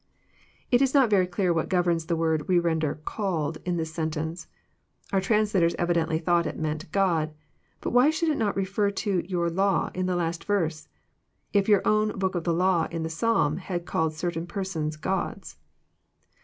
It 0.71 0.81
is 0.81 0.95
not 0.95 1.11
very 1.11 1.27
clear 1.27 1.53
what 1.53 1.69
governs 1.69 2.07
the 2.07 2.15
word 2.15 2.47
we 2.47 2.57
render" 2.57 2.99
called,* 3.05 3.59
in 3.65 3.77
this 3.77 3.93
sentence. 3.93 4.47
Our 5.13 5.21
translators 5.21 5.75
evidently 5.77 6.17
thought 6.17 6.47
it 6.47 6.57
meant" 6.57 6.91
God." 6.91 7.35
But 7.81 7.91
why 7.91 8.09
should 8.09 8.29
it 8.29 8.37
not 8.39 8.55
refer 8.57 8.85
direct 8.87 8.97
to 9.01 9.23
"your 9.29 9.47
law" 9.51 9.91
in 9.93 10.07
the 10.07 10.15
last 10.15 10.43
verse:" 10.45 10.89
If 11.53 11.69
your 11.69 11.87
own 11.87 12.17
book 12.17 12.33
of 12.33 12.45
the 12.45 12.51
law 12.53 12.87
in 12.89 13.03
the 13.03 13.09
Psalm 13.11 13.57
has 13.57 13.83
called 13.85 14.15
certain 14.15 14.47
persons 14.47 14.95
gods." 14.95 15.57